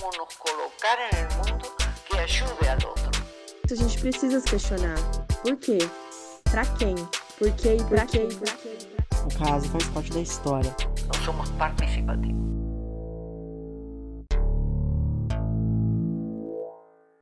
[0.00, 1.68] como nos colocar en el mundo
[2.08, 3.10] que ayude al otro.
[3.70, 4.96] A gente precisa se questionar.
[5.42, 5.78] Por quê?
[6.50, 6.94] Pra quem?
[7.38, 8.26] Por quê e pra quem?
[8.26, 10.74] O caso faz parte da história.
[11.06, 12.40] No somos participativos.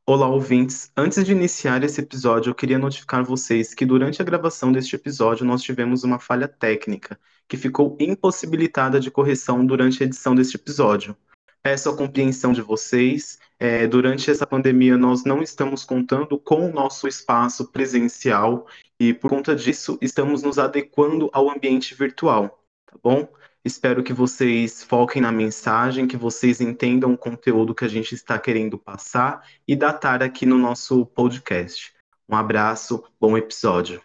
[0.05, 0.91] Olá, ouvintes!
[0.97, 5.45] Antes de iniciar esse episódio, eu queria notificar vocês que durante a gravação deste episódio
[5.45, 11.15] nós tivemos uma falha técnica, que ficou impossibilitada de correção durante a edição deste episódio.
[11.61, 13.37] Peço a compreensão de vocês.
[13.59, 18.65] É, durante essa pandemia, nós não estamos contando com o nosso espaço presencial
[18.97, 23.27] e, por conta disso, estamos nos adequando ao ambiente virtual, tá bom?
[23.63, 28.39] Espero que vocês foquem na mensagem, que vocês entendam o conteúdo que a gente está
[28.39, 31.93] querendo passar e datar aqui no nosso podcast.
[32.27, 34.01] Um abraço, bom episódio.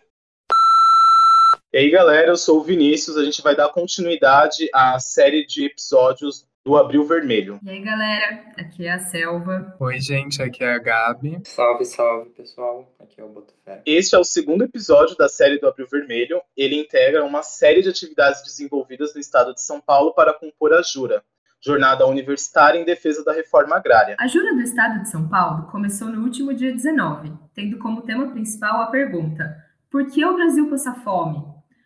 [1.72, 3.16] E aí, galera, eu sou o Vinícius.
[3.16, 7.60] A gente vai dar continuidade à série de episódios do Abril Vermelho.
[7.62, 9.76] E aí, galera, aqui é a Selva.
[9.78, 11.42] Oi, gente, aqui é a Gabi.
[11.44, 12.90] Salve, salve, pessoal.
[12.98, 13.82] Aqui é o Botafé.
[13.84, 16.40] Este é o segundo episódio da série do Abril Vermelho.
[16.56, 20.80] Ele integra uma série de atividades desenvolvidas no estado de São Paulo para compor a
[20.80, 21.22] Jura,
[21.62, 24.16] Jornada Universitária em Defesa da Reforma Agrária.
[24.18, 28.30] A Jura do Estado de São Paulo começou no último dia 19, tendo como tema
[28.30, 29.54] principal a pergunta:
[29.90, 31.44] Por que o Brasil passa fome?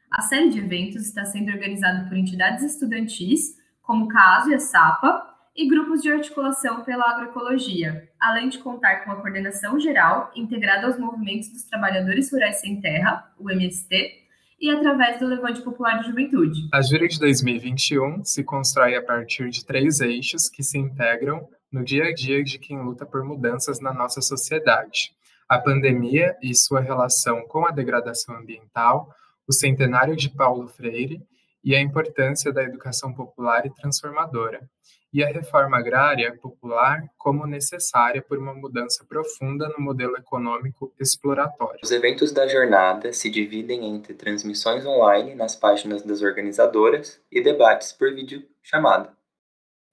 [0.09, 3.58] A série de eventos está sendo organizada por entidades estudantis
[3.89, 9.11] como CASO e a SAPA, e grupos de articulação pela agroecologia, além de contar com
[9.11, 14.13] a coordenação geral integrada aos movimentos dos trabalhadores rurais sem terra, o MST,
[14.61, 16.69] e através do Levante Popular de Juventude.
[16.71, 21.83] A Júri de 2021 se constrói a partir de três eixos que se integram no
[21.83, 25.13] dia a dia de quem luta por mudanças na nossa sociedade:
[25.49, 29.09] a pandemia e sua relação com a degradação ambiental,
[29.49, 31.27] o centenário de Paulo Freire
[31.69, 34.67] e a importância da educação popular e transformadora,
[35.13, 41.79] e a reforma agrária popular como necessária por uma mudança profunda no modelo econômico exploratório.
[41.85, 47.93] Os eventos da jornada se dividem entre transmissões online nas páginas das organizadoras e debates
[47.93, 49.13] por vídeo chamada.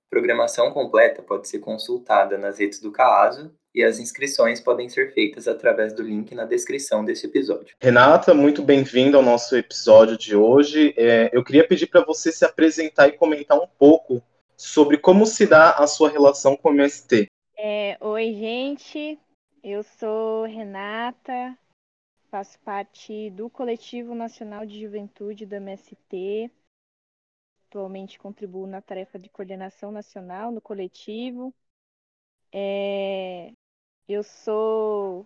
[0.10, 5.50] Programação completa pode ser consultada nas redes do CAASO e as inscrições podem ser feitas
[5.50, 7.76] através do link na descrição desse episódio.
[7.78, 10.94] Renata, muito bem-vinda ao nosso episódio de hoje.
[10.96, 14.24] É, eu queria pedir para você se apresentar e comentar um pouco
[14.56, 17.28] sobre como se dá a sua relação com o MST.
[17.58, 19.20] É, oi, gente.
[19.62, 21.58] Eu sou Renata,
[22.32, 26.50] faço parte do Coletivo Nacional de Juventude do MST.
[27.68, 31.54] Atualmente contribuo na tarefa de coordenação nacional no coletivo.
[32.54, 33.52] É,
[34.08, 35.26] eu sou,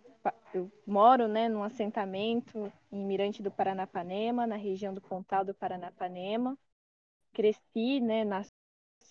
[0.54, 6.58] eu moro, né, num assentamento em Mirante do Paranapanema, na região do Pontal do Paranapanema.
[7.34, 8.52] Cresci, né, nasci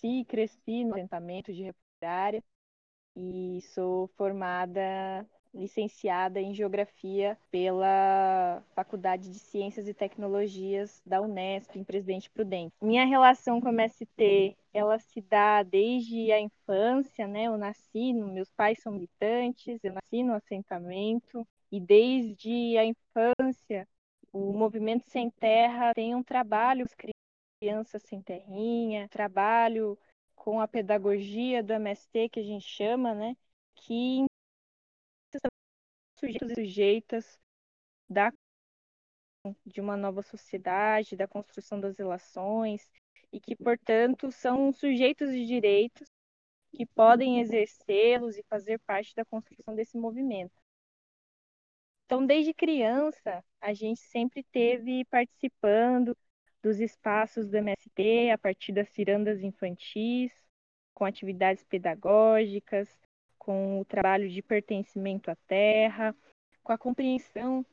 [0.03, 2.43] e cresci no assentamento de refugiária
[3.15, 11.83] e sou formada licenciada em Geografia pela Faculdade de Ciências e Tecnologias da Unesp, em
[11.83, 12.73] Presidente Prudente.
[12.81, 17.45] Minha relação com a MST, ela se dá desde a infância, né?
[17.45, 23.87] Eu nasci, meus pais são militantes, eu nasci no assentamento, e desde a infância,
[24.31, 27.11] o Movimento Sem Terra tem um trabalho com
[27.61, 29.97] crianças sem terrinha, trabalho
[30.35, 33.35] com a pedagogia do MST, que a gente chama, né?
[33.75, 34.25] Que
[36.19, 37.39] sujeitos e sujeitas
[38.09, 38.31] da
[39.65, 42.89] de uma nova sociedade, da construção das relações
[43.31, 46.07] e que, portanto, são sujeitos de direitos
[46.75, 50.53] que podem exercê-los e fazer parte da construção desse movimento.
[52.05, 56.17] Então, desde criança, a gente sempre teve participando
[56.61, 60.31] dos espaços do MST a partir das cirandas infantis,
[60.93, 62.89] com atividades pedagógicas,
[63.49, 66.15] com o trabalho de pertencimento à terra,
[66.61, 67.65] com a compreensão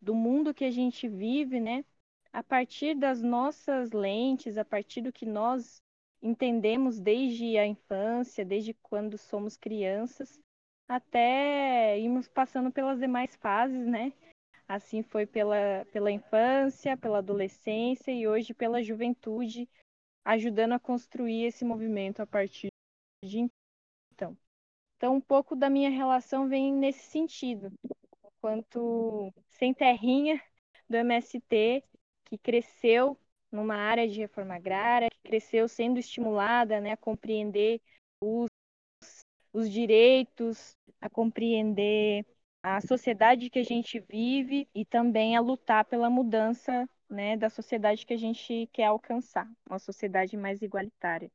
[0.00, 1.84] do mundo que a gente vive, né?
[2.32, 5.82] A partir das nossas lentes, a partir do que nós
[6.22, 10.38] entendemos desde a infância, desde quando somos crianças,
[10.88, 14.12] até irmos passando pelas demais fases, né?
[14.68, 19.68] Assim foi pela, pela infância, pela adolescência e hoje pela juventude,
[20.24, 22.68] ajudando a construir esse movimento a partir
[23.24, 23.50] de.
[25.02, 27.72] Então, um pouco da minha relação vem nesse sentido,
[28.24, 30.40] enquanto sem terrinha
[30.88, 31.82] do MST,
[32.24, 33.18] que cresceu
[33.50, 37.80] numa área de reforma agrária, que cresceu sendo estimulada né, a compreender
[38.22, 38.48] os,
[39.52, 42.24] os direitos, a compreender
[42.62, 48.06] a sociedade que a gente vive e também a lutar pela mudança né, da sociedade
[48.06, 51.28] que a gente quer alcançar, uma sociedade mais igualitária.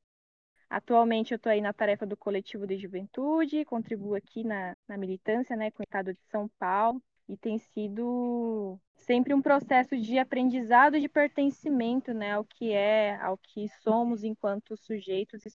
[0.70, 5.56] Atualmente eu estou aí na tarefa do coletivo de juventude, contribuo aqui na, na militância,
[5.56, 11.00] né, com o Estado de São Paulo, e tem sido sempre um processo de aprendizado
[11.00, 15.50] de pertencimento, né, ao que é, ao que somos enquanto sujeitos e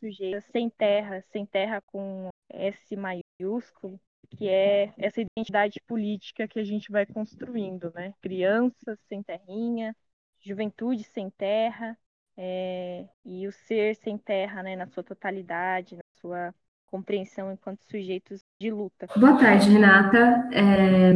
[0.00, 4.00] sujeitas sem terra, sem terra com S maiúsculo,
[4.30, 8.12] que é essa identidade política que a gente vai construindo, né?
[8.20, 9.96] Crianças sem terrinha,
[10.40, 11.98] juventude sem terra,
[12.36, 16.54] é, e o ser sem terra, né, na sua totalidade, na sua
[16.86, 19.06] compreensão enquanto sujeitos de luta.
[19.16, 20.48] Boa tarde, Renata.
[20.52, 21.12] É,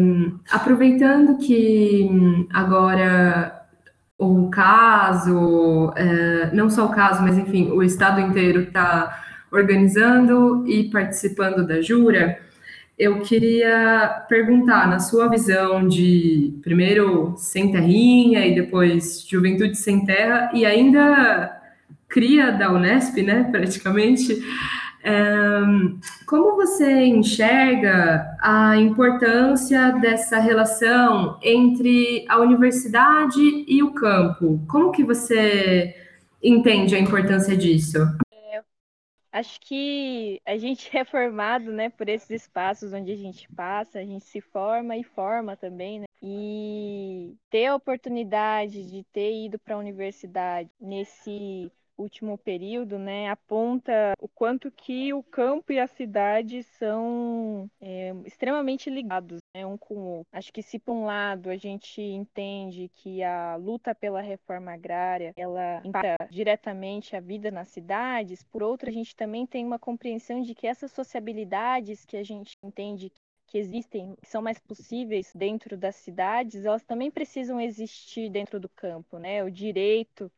[0.50, 2.08] aproveitando que
[2.52, 3.66] agora
[4.18, 10.90] o caso, é, não só o caso, mas enfim, o Estado inteiro está organizando e
[10.90, 12.38] participando da Jura,
[13.00, 20.50] eu queria perguntar, na sua visão de primeiro sem terrinha e depois juventude sem terra
[20.52, 21.58] e ainda
[22.06, 24.44] cria da Unesp, né, praticamente,
[26.26, 34.60] como você enxerga a importância dessa relação entre a universidade e o campo?
[34.68, 35.94] Como que você
[36.42, 37.98] entende a importância disso?
[39.32, 44.04] Acho que a gente é formado, né, por esses espaços onde a gente passa, a
[44.04, 46.06] gente se forma e forma também, né?
[46.22, 54.14] E ter a oportunidade de ter ido para a universidade nesse último período, né, aponta
[54.18, 59.94] o quanto que o campo e a cidade são é, extremamente ligados, né, um com
[59.94, 60.28] o outro.
[60.32, 65.32] Acho que se por um lado a gente entende que a luta pela reforma agrária
[65.36, 70.42] ela impacta diretamente a vida nas cidades, por outro a gente também tem uma compreensão
[70.42, 73.12] de que essas sociabilidades que a gente entende
[73.50, 78.68] que existem, que são mais possíveis dentro das cidades, elas também precisam existir dentro do
[78.68, 79.42] campo, né?
[79.42, 80.30] O direito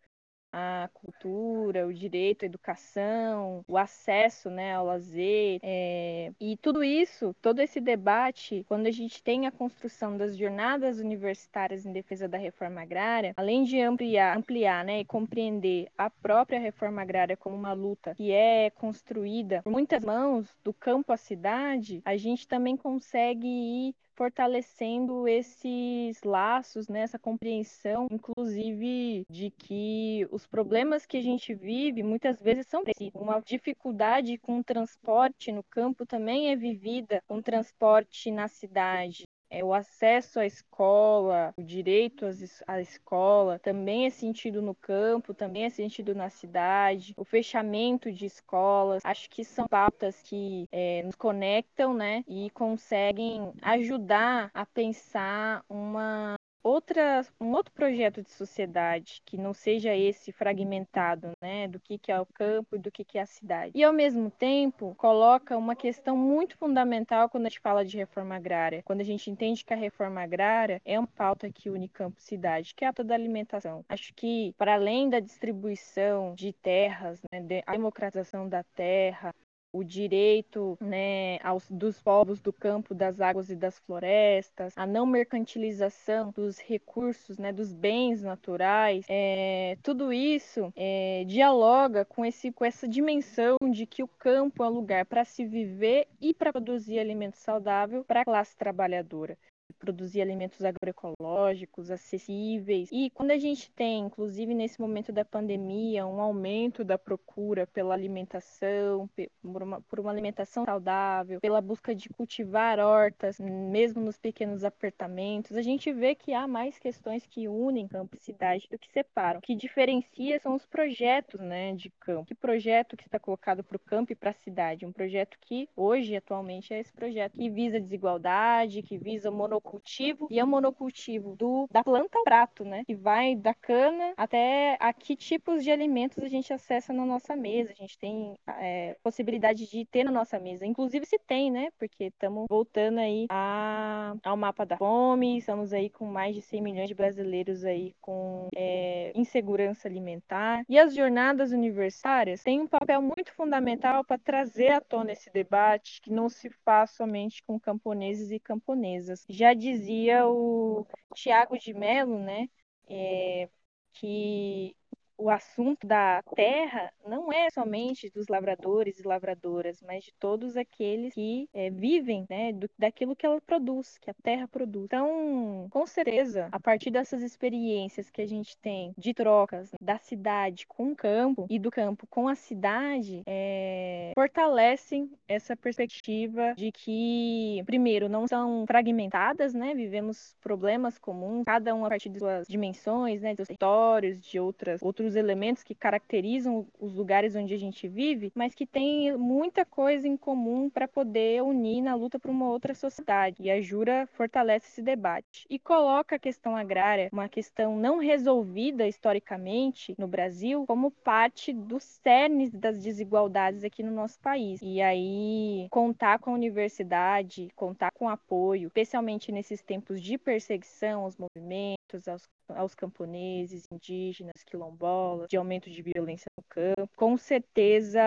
[0.53, 5.59] a cultura, o direito à educação, o acesso né, ao lazer.
[5.63, 6.33] É...
[6.41, 11.87] E tudo isso, todo esse debate, quando a gente tem a construção das jornadas universitárias
[11.87, 17.01] em defesa da reforma agrária, além de ampliar, ampliar né, e compreender a própria reforma
[17.01, 22.17] agrária como uma luta que é construída por muitas mãos, do campo à cidade, a
[22.17, 31.07] gente também consegue ir fortalecendo esses laços, né, essa compreensão, inclusive, de que os problemas
[31.07, 32.83] que a gente vive muitas vezes são
[33.15, 39.63] uma dificuldade com o transporte no campo também é vivida com transporte na cidade é,
[39.63, 42.27] o acesso à escola, o direito
[42.67, 48.25] à escola, também é sentido no campo, também é sentido na cidade, o fechamento de
[48.25, 49.03] escolas.
[49.05, 56.35] Acho que são pautas que é, nos conectam, né, e conseguem ajudar a pensar uma
[56.63, 62.13] outra, um outro projeto de sociedade que não seja esse fragmentado, né, do que, que
[62.13, 63.73] é o campo e do que, que é a cidade.
[63.75, 68.37] E, ao mesmo tempo, coloca uma questão muito fundamental quando a gente fala de reforma
[68.37, 72.19] agrária, quando a gente entende que a reforma agrária é uma pauta que une campo
[72.19, 73.85] e cidade, que é a toda alimentação.
[73.89, 79.35] Acho que, para além da distribuição de terras, né, a democratização da terra,
[79.73, 85.07] o direito né, aos, dos povos do campo, das águas e das florestas, a não
[85.07, 92.65] mercantilização dos recursos, né, dos bens naturais, é, tudo isso é, dialoga com, esse, com
[92.65, 96.99] essa dimensão de que o campo é um lugar para se viver e para produzir
[96.99, 99.39] alimento saudável para a classe trabalhadora
[99.73, 102.89] produzir alimentos agroecológicos, acessíveis.
[102.93, 107.95] E quando a gente tem, inclusive nesse momento da pandemia, um aumento da procura pela
[107.95, 109.09] alimentação,
[109.43, 115.57] por uma, por uma alimentação saudável, pela busca de cultivar hortas, mesmo nos pequenos apertamentos,
[115.57, 119.39] a gente vê que há mais questões que unem campo e cidade do que separam.
[119.39, 122.27] O que diferencia são os projetos né, de campo.
[122.27, 124.87] Que projeto que está colocado para o campo e para a cidade?
[124.87, 130.29] Um projeto que hoje, atualmente, é esse projeto que visa desigualdade, que visa monocultura monocultivo
[130.31, 132.83] e é um monocultivo do, da planta ao prato, né?
[132.85, 137.37] Que vai da cana até a que tipos de alimentos a gente acessa na nossa
[137.37, 137.73] mesa.
[137.73, 140.67] A gente tem é, possibilidade de ter na nossa mesa.
[140.67, 141.69] Inclusive se tem, né?
[141.79, 146.61] Porque estamos voltando aí a, ao mapa da fome, estamos aí com mais de 100
[146.61, 150.65] milhões de brasileiros aí com é, insegurança alimentar.
[150.69, 156.01] E as jornadas universitárias têm um papel muito fundamental para trazer à tona esse debate
[156.01, 159.25] que não se faz somente com camponeses e camponesas.
[159.29, 162.49] Já dizia o Tiago de Mello, né,
[162.89, 163.49] é,
[163.95, 164.77] que
[165.23, 171.15] o assunto da terra não é somente dos lavradores e lavradoras, mas de todos aqueles
[171.15, 174.85] que é, vivem né, do, daquilo que ela produz, que a terra produz.
[174.87, 180.67] Então, com certeza, a partir dessas experiências que a gente tem de trocas da cidade
[180.67, 187.63] com o campo e do campo com a cidade, é, fortalecem essa perspectiva de que,
[187.65, 189.73] primeiro, não são fragmentadas, né?
[189.75, 193.37] Vivemos problemas comuns, cada um a partir de suas dimensões, né?
[193.37, 198.55] Seus territórios, de outras, outros elementos que caracterizam os lugares onde a gente vive, mas
[198.55, 203.43] que tem muita coisa em comum para poder unir na luta por uma outra sociedade.
[203.43, 208.87] E a Jura fortalece esse debate e coloca a questão agrária, uma questão não resolvida
[208.87, 214.61] historicamente no Brasil, como parte dos cernes das desigualdades aqui no nosso país.
[214.63, 221.17] E aí contar com a universidade, contar com apoio, especialmente nesses tempos de perseguição aos
[221.17, 226.91] movimentos, aos aos camponeses, indígenas, quilombolas, de aumento de violência no campo.
[226.97, 228.01] Com certeza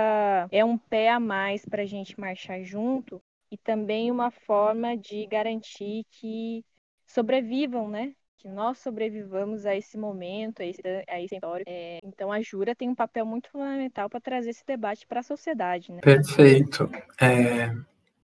[0.51, 5.25] é um pé a mais para a gente marchar junto e também uma forma de
[5.27, 6.63] garantir que
[7.05, 8.13] sobrevivam, né?
[8.37, 11.37] Que nós sobrevivamos a esse momento, a esse, a esse.
[11.65, 15.23] É, então a Jura tem um papel muito fundamental para trazer esse debate para a
[15.23, 15.91] sociedade.
[15.91, 16.01] Né?
[16.01, 16.89] Perfeito.
[17.19, 17.71] É...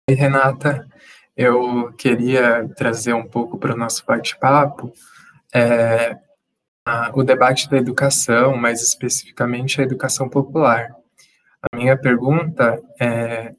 [0.09, 0.87] Renata,
[1.35, 4.93] eu queria trazer um pouco para o nosso bate-papo
[5.57, 6.17] é,
[6.85, 10.95] a, o debate da educação, mais especificamente a educação popular.
[11.61, 13.53] A minha pergunta é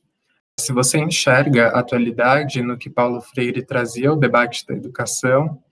[0.59, 5.63] se você enxerga a atualidade no que Paulo Freire trazia ao debate da educação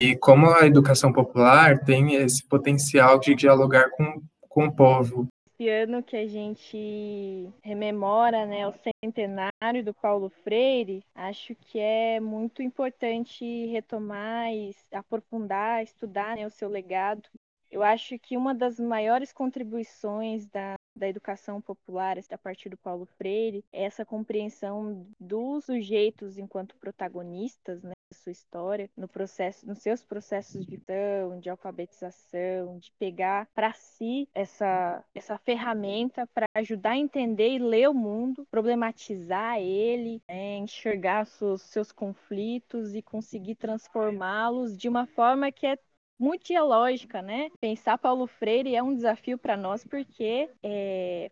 [0.00, 5.26] e como a educação popular tem esse potencial de dialogar com, com o povo
[5.58, 8.72] esse ano que a gente rememora né, o
[9.02, 16.50] centenário do Paulo Freire, acho que é muito importante retomar e aprofundar, estudar né, o
[16.50, 17.28] seu legado.
[17.70, 23.04] Eu acho que uma das maiores contribuições da, da educação popular a partir do Paulo
[23.18, 27.92] Freire é essa compreensão dos sujeitos enquanto protagonistas, né?
[28.14, 34.28] Sua história, no processo, nos seus processos de visão, de alfabetização, de pegar para si
[34.34, 41.26] essa essa ferramenta para ajudar a entender e ler o mundo, problematizar ele, né, enxergar
[41.26, 45.78] seus, seus conflitos e conseguir transformá-los de uma forma que é
[46.18, 47.48] muito dialógica, né?
[47.60, 51.30] Pensar Paulo Freire é um desafio para nós porque é,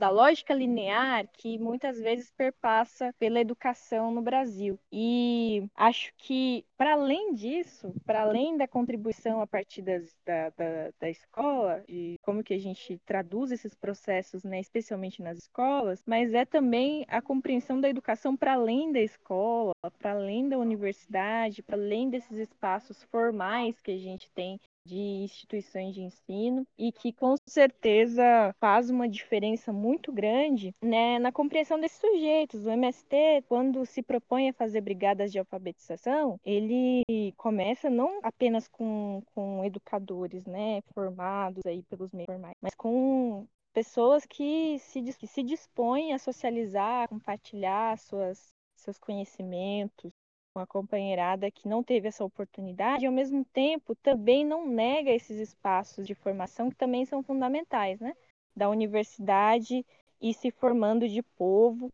[0.00, 4.80] da lógica linear que muitas vezes perpassa pela educação no Brasil.
[4.90, 10.90] E acho que, para além disso, para além da contribuição a partir das, da, da,
[10.98, 16.32] da, escola, e como que a gente traduz esses processos, né, especialmente nas escolas, mas
[16.32, 21.76] é também a compreensão da educação para além da escola, para além da universidade, para
[21.76, 27.34] além desses espaços formais que a gente tem de instituições de ensino e que com
[27.46, 32.66] certeza faz uma diferença muito grande né, na compreensão desses sujeitos.
[32.66, 37.02] O MST, quando se propõe a fazer brigadas de alfabetização, ele
[37.36, 44.26] começa não apenas com, com educadores né, formados aí pelos meios formais, mas com pessoas
[44.26, 50.12] que se, que se dispõem a socializar, compartilhar suas, seus conhecimentos,
[50.54, 55.38] uma companheirada que não teve essa oportunidade e, ao mesmo tempo, também não nega esses
[55.38, 58.14] espaços de formação que também são fundamentais, né?
[58.54, 59.84] Da universidade
[60.20, 61.92] e se formando de povo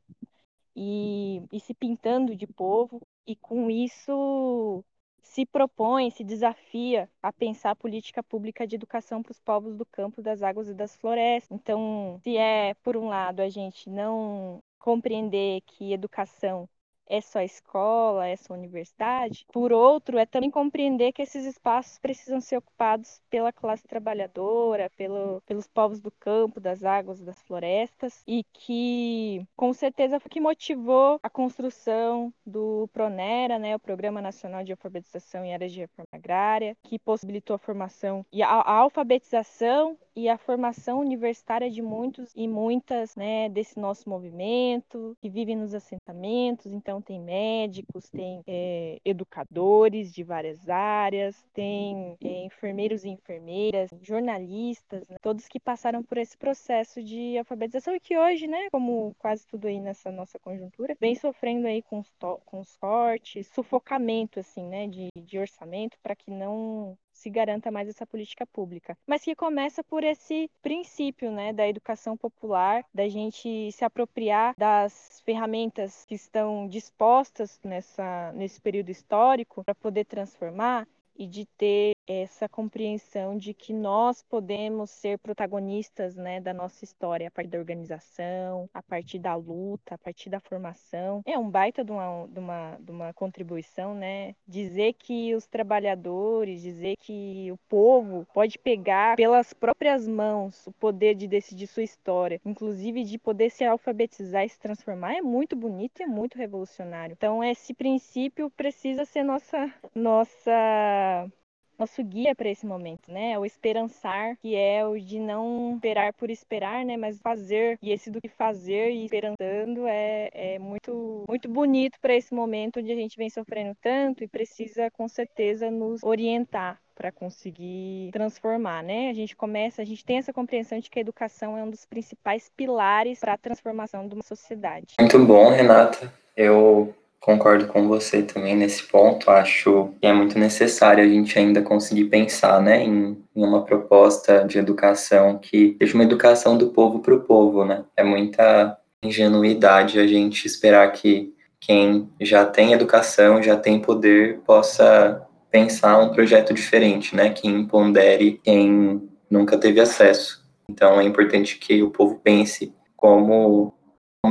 [0.74, 4.84] e, e se pintando de povo, e com isso
[5.22, 9.84] se propõe, se desafia a pensar a política pública de educação para os povos do
[9.84, 11.50] campo, das águas e das florestas.
[11.50, 16.68] Então, se é, por um lado, a gente não compreender que educação
[17.06, 19.46] é só escola, é só universidade.
[19.52, 25.40] Por outro, é também compreender que esses espaços precisam ser ocupados pela classe trabalhadora, pelo,
[25.46, 30.40] pelos povos do campo, das águas, das florestas, e que com certeza foi o que
[30.40, 36.08] motivou a construção do PRONERA, né, o Programa Nacional de Alfabetização em Áreas de Reforma
[36.12, 42.32] Agrária, que possibilitou a formação e a, a alfabetização e a formação universitária de muitos
[42.34, 46.72] e muitas né, desse nosso movimento, que vivem nos assentamentos.
[46.72, 55.06] Então, tem médicos, tem é, educadores de várias áreas, tem é, enfermeiros e enfermeiras, jornalistas,
[55.08, 59.46] né, todos que passaram por esse processo de alfabetização e que hoje, né, como quase
[59.46, 62.02] tudo aí nessa nossa conjuntura, vem sofrendo aí com
[62.44, 67.88] com os cortes, sufocamento, assim, né, de, de orçamento para que não se garanta mais
[67.88, 73.72] essa política pública, mas que começa por esse princípio, né, da educação popular, da gente
[73.72, 80.86] se apropriar das ferramentas que estão dispostas nessa nesse período histórico para poder transformar
[81.18, 87.28] e de ter essa compreensão de que nós podemos ser protagonistas né, da nossa história
[87.28, 91.22] a partir da organização, a partir da luta, a partir da formação.
[91.26, 94.34] É um baita de uma, de uma, de uma contribuição, né?
[94.46, 101.14] Dizer que os trabalhadores, dizer que o povo pode pegar pelas próprias mãos o poder
[101.14, 106.00] de decidir sua história, inclusive de poder se alfabetizar e se transformar, é muito bonito
[106.00, 107.14] e é muito revolucionário.
[107.14, 111.30] Então, esse princípio precisa ser nossa, nossa
[111.78, 113.38] nosso guia para esse momento, né?
[113.38, 116.96] O esperançar, que é o de não esperar por esperar, né?
[116.96, 117.78] Mas fazer.
[117.82, 122.80] E esse do que fazer e esperando é, é muito, muito bonito para esse momento
[122.80, 128.82] onde a gente vem sofrendo tanto e precisa, com certeza, nos orientar para conseguir transformar,
[128.82, 129.10] né?
[129.10, 131.84] A gente começa, a gente tem essa compreensão de que a educação é um dos
[131.84, 134.94] principais pilares para a transformação de uma sociedade.
[134.98, 136.12] Muito bom, Renata.
[136.34, 136.94] Eu
[137.26, 139.28] concordo com você também nesse ponto.
[139.32, 144.44] Acho que é muito necessário a gente ainda conseguir pensar né, em, em uma proposta
[144.44, 147.64] de educação que seja uma educação do povo para o povo.
[147.64, 147.82] Né?
[147.96, 155.20] É muita ingenuidade a gente esperar que quem já tem educação, já tem poder, possa
[155.50, 160.44] pensar um projeto diferente, né, que impondere quem nunca teve acesso.
[160.70, 163.74] Então é importante que o povo pense como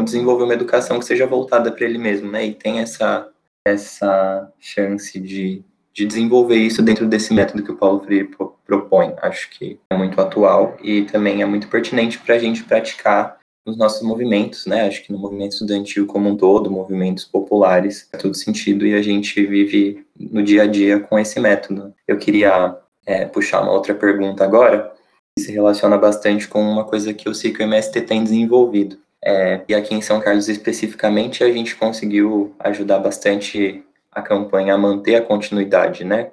[0.06, 2.46] desenvolver uma educação que seja voltada para ele mesmo, né?
[2.46, 3.30] E tem essa
[3.68, 8.30] essa chance de, de desenvolver isso dentro desse método que o Paulo Freire
[8.66, 9.14] propõe.
[9.22, 13.76] Acho que é muito atual e também é muito pertinente para a gente praticar nos
[13.78, 14.88] nossos movimentos, né?
[14.88, 19.02] Acho que no movimento estudantil como um todo, movimentos populares, é todo sentido e a
[19.02, 21.92] gente vive no dia a dia com esse método.
[22.08, 24.94] Eu queria é, puxar uma outra pergunta agora,
[25.36, 29.00] que se relaciona bastante com uma coisa que eu sei que o MST tem desenvolvido,
[29.25, 34.77] é, e aqui em São Carlos especificamente, a gente conseguiu ajudar bastante a campanha a
[34.77, 36.29] manter a continuidade, né?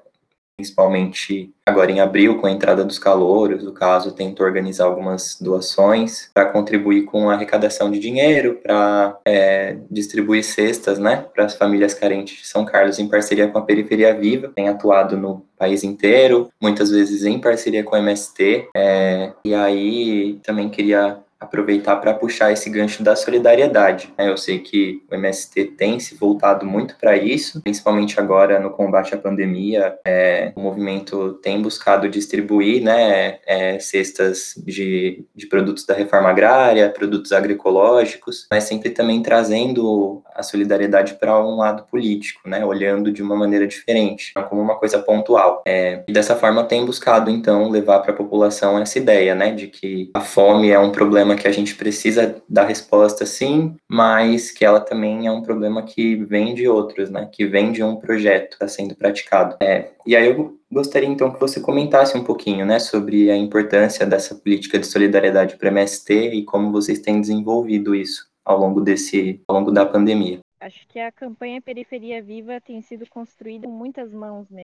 [0.54, 6.30] Principalmente agora em abril, com a entrada dos calouros, o caso tentou organizar algumas doações
[6.34, 11.94] para contribuir com a arrecadação de dinheiro, para é, distribuir cestas, né, para as famílias
[11.94, 16.50] carentes de São Carlos em parceria com a Periferia Viva, tem atuado no país inteiro,
[16.60, 22.52] muitas vezes em parceria com o MST, é, e aí também queria aproveitar para puxar
[22.52, 24.12] esse gancho da solidariedade.
[24.16, 24.28] Né?
[24.28, 29.14] Eu sei que o MST tem se voltado muito para isso, principalmente agora no combate
[29.14, 29.98] à pandemia.
[30.06, 36.88] É, o movimento tem buscado distribuir né, é, cestas de, de produtos da reforma agrária,
[36.90, 43.22] produtos agroecológicos, mas sempre também trazendo a solidariedade para um lado político, né, olhando de
[43.22, 45.62] uma maneira diferente, como uma coisa pontual.
[45.66, 49.66] É, e dessa forma tem buscado, então, levar para a população essa ideia né, de
[49.66, 54.50] que a fome é um problema problema que a gente precisa dar resposta sim, mas
[54.50, 57.28] que ela também é um problema que vem de outros, né?
[57.32, 59.56] Que vem de um projeto que está sendo praticado.
[59.62, 64.06] É, e aí eu gostaria então que você comentasse um pouquinho, né, sobre a importância
[64.06, 69.42] dessa política de solidariedade para MST e como vocês têm desenvolvido isso ao longo desse,
[69.46, 70.40] ao longo da pandemia.
[70.60, 74.62] Acho que a campanha Periferia Viva tem sido construída com muitas mãos, né?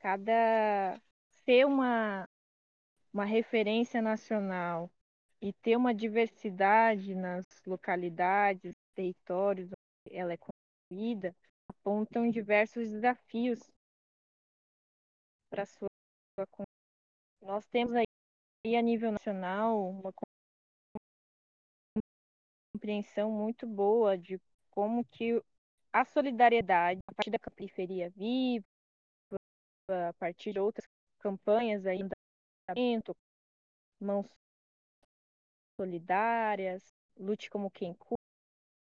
[0.00, 0.96] Cada
[1.44, 2.24] ser uma
[3.12, 4.90] uma referência nacional
[5.40, 11.34] e ter uma diversidade nas localidades, territórios onde ela é construída,
[11.68, 13.60] apontam diversos desafios
[15.50, 15.88] para sua
[17.42, 20.12] nós temos aí a nível nacional uma
[22.74, 25.42] compreensão muito boa de como que
[25.92, 28.64] a solidariedade a partir da periferia viva
[29.88, 30.86] a partir de outras
[31.18, 32.00] campanhas aí
[34.00, 34.28] mãos
[35.78, 36.82] solidárias,
[37.16, 37.96] Lute como quem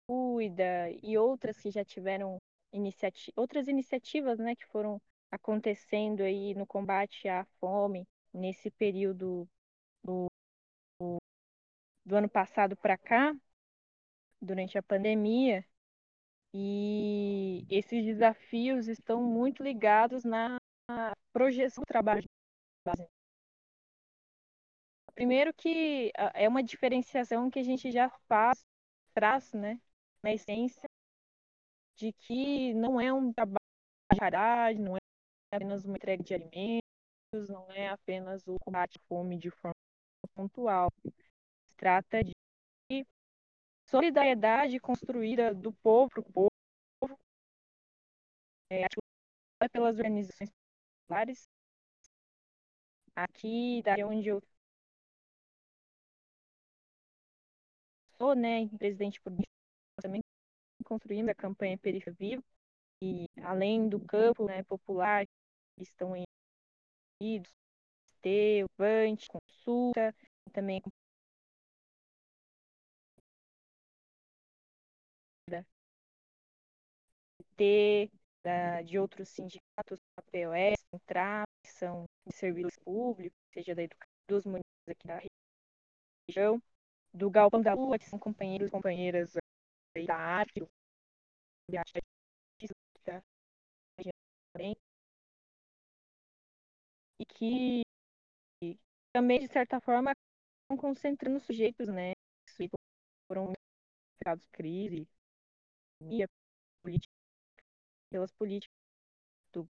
[0.06, 2.38] cuida e outras que já tiveram
[2.72, 9.48] iniciati outras iniciativas, né, que foram acontecendo aí no combate à fome nesse período
[10.04, 10.26] do,
[11.00, 11.16] do,
[12.04, 13.34] do ano passado para cá,
[14.40, 15.64] durante a pandemia.
[16.54, 20.58] E esses desafios estão muito ligados na
[21.32, 22.28] projeção do trabalho de
[22.84, 23.06] base
[25.16, 28.62] Primeiro que é uma diferenciação que a gente já faz,
[29.14, 29.80] traz, né,
[30.22, 30.86] na essência,
[31.96, 33.56] de que não é um trabalho
[34.12, 34.98] de caridade, não é
[35.50, 39.72] apenas uma entrega de alimentos, não é apenas o combate à fome de forma
[40.34, 40.92] pontual.
[41.64, 43.06] Se trata de
[43.86, 47.18] solidariedade construída do povo para o povo,
[48.70, 48.84] é,
[49.72, 50.50] pelas organizações
[51.00, 51.48] populares.
[53.14, 54.42] Aqui, da onde eu
[58.18, 59.32] sou, né, presidente por
[60.00, 60.22] também
[60.84, 62.44] construindo a campanha Periferia Viva,
[63.02, 65.26] e além do campo né, popular,
[65.78, 66.24] estão em
[68.22, 70.14] ter o Vante, consulta,
[70.52, 70.82] também
[78.46, 80.76] da, de outros sindicatos, a POS,
[81.62, 85.20] que são de serviços públicos, seja da educação dos municípios aqui da
[86.28, 86.62] região,
[87.12, 89.32] do Galpão da Lua, que são companheiros e companheiras
[90.06, 90.66] da arte,
[94.52, 94.74] também,
[97.18, 97.82] e que
[99.12, 100.12] também, de certa forma,
[100.62, 102.12] estão concentrando sujeitos, né,
[102.46, 102.68] que
[103.28, 103.52] foram
[104.16, 105.06] afetados crise,
[106.82, 107.12] política,
[108.10, 108.76] pelas políticas
[109.52, 109.68] do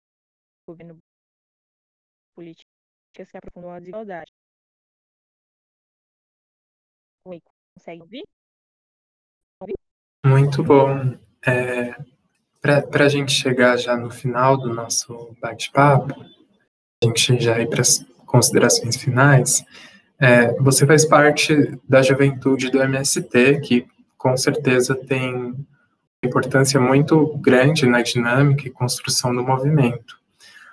[0.67, 0.99] governo
[2.35, 2.69] política
[3.25, 4.31] se aprofundou a desigualdade.
[7.29, 7.43] Oi,
[7.75, 8.23] consegue ouvir?
[9.61, 9.75] ouvir?
[10.25, 11.19] Muito bom.
[11.45, 11.93] É,
[12.61, 17.81] para a gente chegar já no final do nosso bate-papo, a gente já ir para
[17.81, 19.65] as considerações finais,
[20.21, 25.53] é, você faz parte da juventude do MST, que com certeza tem
[26.25, 30.17] importância muito grande na dinâmica e construção do movimento.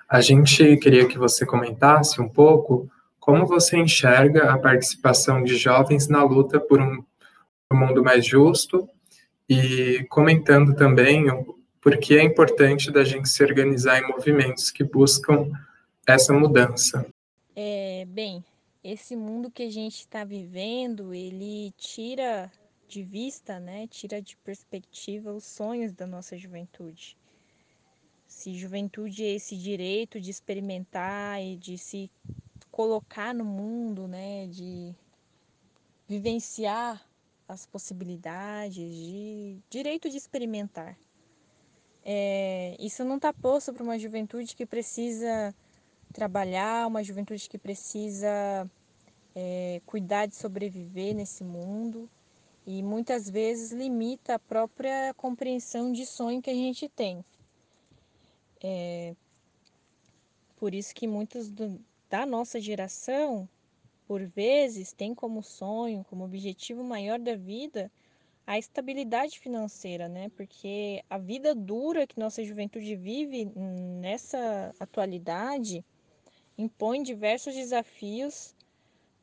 [0.07, 2.87] A gente queria que você comentasse um pouco
[3.23, 7.01] como você enxerga a participação de jovens na luta por um,
[7.71, 8.89] um mundo mais justo
[9.47, 11.27] e comentando também
[11.79, 15.49] por que é importante da gente se organizar em movimentos que buscam
[16.05, 17.05] essa mudança.
[17.55, 18.43] É, bem,
[18.83, 22.51] esse mundo que a gente está vivendo, ele tira
[22.89, 27.15] de vista, né, tira de perspectiva os sonhos da nossa juventude.
[28.27, 32.12] Se juventude é esse direito de experimentar e de se
[32.73, 34.95] colocar no mundo, né, de
[36.07, 37.07] vivenciar
[37.47, 40.97] as possibilidades, de direito de experimentar.
[42.03, 45.53] É, isso não está posto para uma juventude que precisa
[46.12, 48.67] trabalhar, uma juventude que precisa
[49.36, 52.09] é, cuidar de sobreviver nesse mundo
[52.65, 57.23] e muitas vezes limita a própria compreensão de sonho que a gente tem.
[58.63, 59.15] É
[60.57, 61.79] por isso que muitos do,
[62.13, 63.49] da nossa geração,
[64.06, 67.91] por vezes, tem como sonho, como objetivo maior da vida,
[68.45, 70.30] a estabilidade financeira, né?
[70.38, 75.84] Porque a vida dura que nossa juventude vive nessa atualidade
[76.56, 78.56] impõe diversos desafios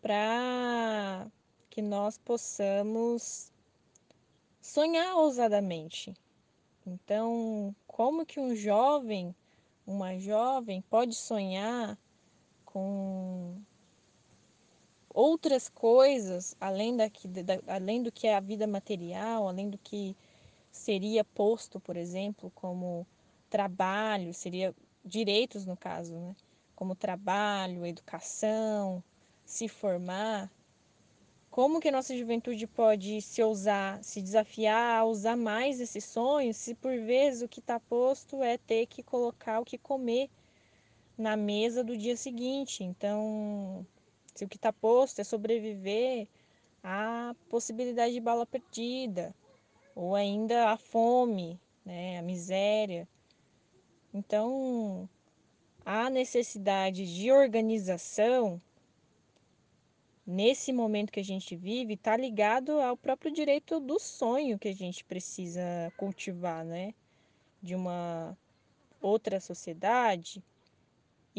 [0.02, 1.28] para
[1.70, 3.52] que nós possamos
[4.60, 6.12] sonhar ousadamente.
[6.84, 9.32] Então, como que um jovem,
[9.86, 11.96] uma jovem pode sonhar
[12.72, 13.56] com
[15.12, 20.16] outras coisas além, daqui, da, além do que é a vida material, além do que
[20.70, 23.06] seria posto, por exemplo, como
[23.48, 26.36] trabalho, seria direitos no caso, né?
[26.76, 29.02] como trabalho, educação,
[29.44, 30.50] se formar,
[31.50, 36.56] como que a nossa juventude pode se ousar, se desafiar a usar mais esses sonhos,
[36.56, 40.30] se por vezes o que está posto é ter que colocar o que comer
[41.20, 42.82] na mesa do dia seguinte.
[42.82, 43.86] Então,
[44.34, 46.26] se o que está posto é sobreviver
[46.82, 49.34] à possibilidade de bala perdida,
[49.94, 53.06] ou ainda a fome, né, a miséria.
[54.14, 55.08] Então,
[55.84, 58.60] a necessidade de organização
[60.30, 64.74] nesse momento que a gente vive, está ligado ao próprio direito do sonho que a
[64.74, 65.60] gente precisa
[65.96, 66.94] cultivar, né?
[67.60, 68.38] De uma
[69.00, 70.42] outra sociedade.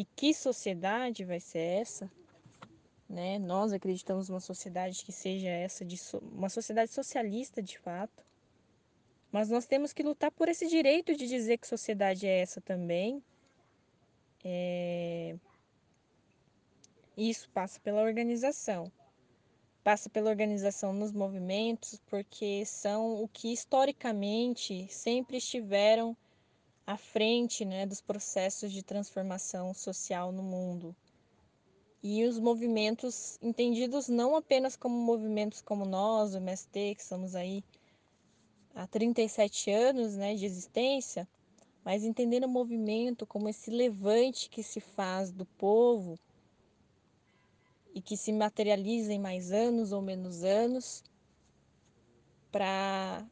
[0.01, 2.11] E que sociedade vai ser essa?
[3.07, 3.37] Né?
[3.37, 8.25] Nós acreditamos numa sociedade que seja essa, de so uma sociedade socialista de fato.
[9.31, 13.23] Mas nós temos que lutar por esse direito de dizer que sociedade é essa também.
[14.43, 15.35] É...
[17.15, 18.91] Isso passa pela organização.
[19.83, 26.17] Passa pela organização nos movimentos, porque são o que historicamente sempre estiveram
[26.85, 30.95] à frente né, dos processos de transformação social no mundo.
[32.03, 37.63] E os movimentos entendidos não apenas como movimentos como nós, o MST, que estamos aí
[38.73, 41.27] há 37 anos né, de existência,
[41.83, 46.17] mas entender o movimento como esse levante que se faz do povo
[47.93, 51.03] e que se materializa em mais anos ou menos anos
[52.51, 53.25] para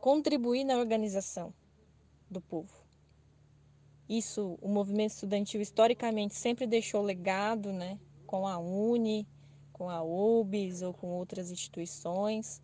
[0.00, 1.52] contribuir na organização
[2.34, 2.84] do povo.
[4.08, 9.26] Isso, o movimento estudantil historicamente sempre deixou legado, né, com a UNE,
[9.72, 12.60] com a UBS ou com outras instituições,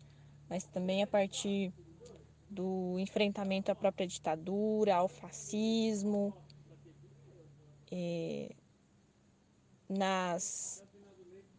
[0.47, 1.73] mas também a partir
[2.49, 6.33] do enfrentamento à própria ditadura, ao fascismo,
[9.89, 10.83] nas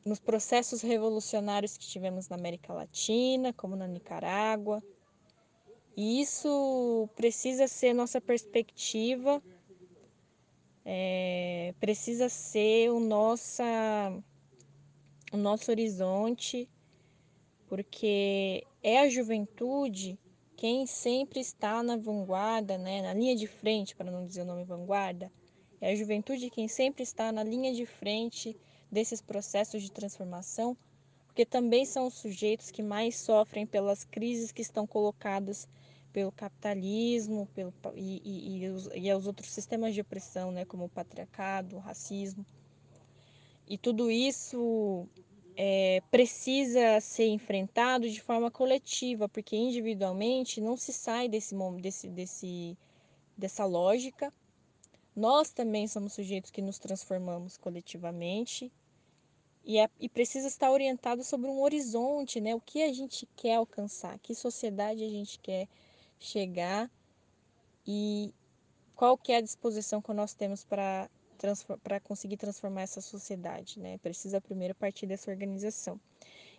[0.05, 4.83] nos processos revolucionários que tivemos na América Latina, como na Nicarágua.
[5.97, 9.43] E isso precisa ser nossa perspectiva,
[10.85, 13.65] é, precisa ser o, nossa,
[15.33, 16.69] o nosso horizonte,
[17.67, 20.19] porque é a juventude
[20.57, 24.65] quem sempre está na vanguarda, né, na linha de frente, para não dizer o nome
[24.65, 25.31] vanguarda,
[25.81, 28.57] é a juventude quem sempre está na linha de frente
[28.91, 30.77] desses processos de transformação,
[31.27, 35.67] porque também são os sujeitos que mais sofrem pelas crises que estão colocadas
[36.13, 40.85] pelo capitalismo pelo, e, e, e, os, e os outros sistemas de opressão, né, como
[40.85, 42.45] o patriarcado, o racismo.
[43.67, 45.09] E tudo isso
[45.57, 52.77] é, precisa ser enfrentado de forma coletiva, porque individualmente não se sai desse, desse, desse,
[53.37, 54.33] dessa lógica.
[55.15, 58.73] Nós também somos sujeitos que nos transformamos coletivamente
[59.65, 62.55] e, é, e precisa estar orientado sobre um horizonte, né?
[62.55, 65.69] O que a gente quer alcançar, que sociedade a gente quer
[66.25, 66.91] chegar
[67.87, 68.33] e
[68.95, 71.09] qual que é a disposição que nós temos para
[71.83, 73.99] para conseguir transformar essa sociedade, né?
[73.99, 76.01] Precisa primeiro partir dessa organização.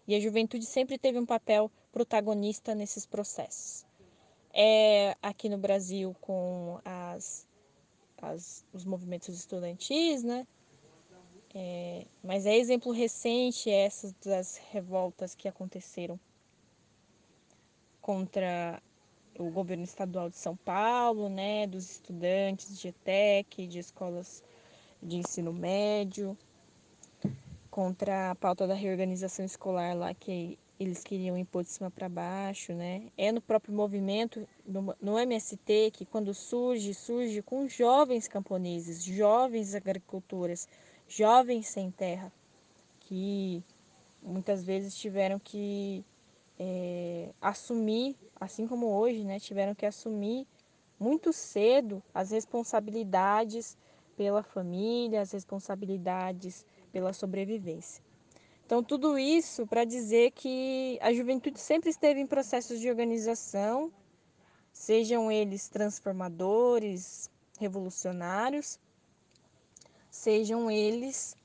[0.05, 3.85] E a juventude sempre teve um papel protagonista nesses processos.
[4.53, 7.47] É aqui no Brasil com as,
[8.21, 10.45] as os movimentos estudantis, né?
[11.55, 16.19] É, mas é exemplo recente essas das revoltas que aconteceram
[18.01, 18.81] contra
[19.37, 24.43] o governo estadual de São Paulo, né, dos estudantes de ETEC, de escolas
[25.01, 26.37] de ensino médio,
[27.69, 32.73] contra a pauta da reorganização escolar lá que eles queriam impor de cima para baixo,
[32.73, 33.03] né?
[33.17, 39.75] É no próprio movimento, no, no MST, que quando surge, surge com jovens camponeses, jovens
[39.75, 40.67] agricultoras,
[41.07, 42.31] jovens sem terra,
[43.01, 43.63] que
[44.21, 46.03] muitas vezes tiveram que
[46.59, 50.47] é, assumir, assim como hoje, né, tiveram que assumir
[50.99, 53.77] muito cedo as responsabilidades
[54.15, 58.03] pela família, as responsabilidades pela sobrevivência.
[58.65, 63.91] Então, tudo isso para dizer que a juventude sempre esteve em processos de organização,
[64.71, 68.79] sejam eles transformadores, revolucionários,
[70.09, 71.35] sejam eles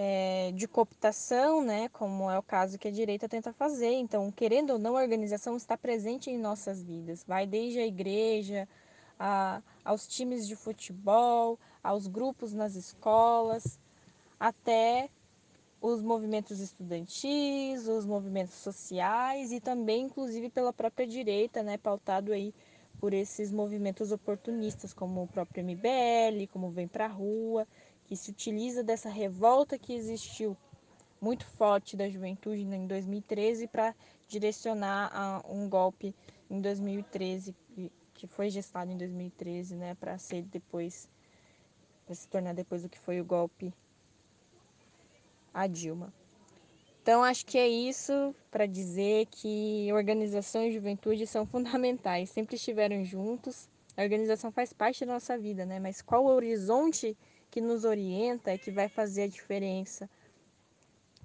[0.00, 3.94] é, de cooptação, né, como é o caso que a direita tenta fazer.
[3.94, 7.24] Então, querendo ou não, a organização está presente em nossas vidas.
[7.26, 8.68] Vai desde a igreja,
[9.18, 13.80] a, aos times de futebol, aos grupos nas escolas,
[14.38, 15.10] até
[15.80, 22.54] os movimentos estudantis, os movimentos sociais e também, inclusive, pela própria direita, né, pautado aí
[23.00, 27.66] por esses movimentos oportunistas, como o próprio MBL, como Vem Pra Rua,
[28.08, 30.56] que se utiliza dessa revolta que existiu
[31.20, 33.94] muito forte da juventude em 2013 para
[34.26, 36.14] direcionar um golpe
[36.50, 37.54] em 2013
[38.14, 41.08] que foi gestado em 2013, né, para ser depois
[42.06, 43.72] para se tornar depois o que foi o golpe
[45.52, 46.12] a Dilma.
[47.02, 53.04] Então acho que é isso para dizer que organização e juventude são fundamentais, sempre estiveram
[53.04, 53.68] juntos.
[53.96, 55.78] A organização faz parte da nossa vida, né?
[55.78, 57.16] Mas qual o horizonte
[57.50, 60.08] que nos orienta é que vai fazer a diferença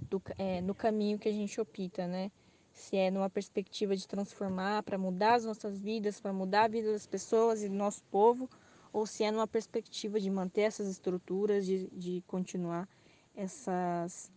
[0.10, 2.32] do, é, no caminho que a gente opta, né?
[2.72, 6.92] Se é numa perspectiva de transformar, para mudar as nossas vidas, para mudar a vida
[6.92, 8.50] das pessoas e do nosso povo,
[8.92, 12.88] ou se é numa perspectiva de manter essas estruturas, de, de continuar
[13.36, 14.32] essas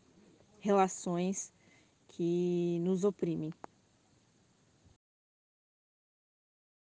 [0.61, 1.53] relações
[2.09, 3.53] que nos oprimem.